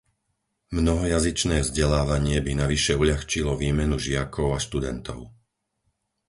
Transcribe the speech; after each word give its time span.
Mnohojazyčné 0.77 1.55
vzdelávanie 1.65 2.37
by 2.45 2.51
navyše 2.65 2.93
uľahčilo 3.01 3.53
výmenu 3.63 3.95
žiakov 4.05 4.47
a 4.57 4.57
študentov. 4.65 5.19